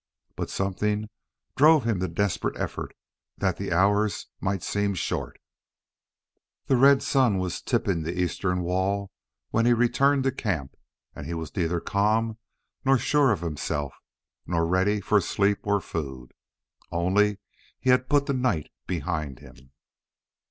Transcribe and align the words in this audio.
But 0.35 0.49
something 0.49 1.09
drove 1.55 1.83
him 1.85 1.99
to 1.99 2.07
desperate 2.07 2.57
effort, 2.59 2.95
that 3.37 3.57
the 3.57 3.71
hours 3.71 4.25
might 4.39 4.63
seem 4.63 4.95
short............ 4.95 5.39
The 6.65 6.75
red 6.75 7.03
sun 7.03 7.37
was 7.37 7.61
tipping 7.61 8.01
the 8.01 8.19
eastern 8.19 8.61
wall 8.63 9.11
when 9.51 9.67
he 9.67 9.73
returned 9.73 10.23
to 10.23 10.31
camp, 10.31 10.73
and 11.15 11.27
he 11.27 11.35
was 11.35 11.55
neither 11.55 11.79
calm 11.79 12.39
nor 12.83 12.97
sure 12.97 13.31
of 13.31 13.41
himself 13.41 13.93
nor 14.47 14.65
ready 14.65 15.01
for 15.01 15.21
sleep 15.21 15.59
or 15.67 15.79
food. 15.79 16.31
Only 16.91 17.37
he 17.79 17.91
had 17.91 18.09
put 18.09 18.25
the 18.25 18.33
night 18.33 18.71
behind 18.87 19.37
him. 19.37 19.69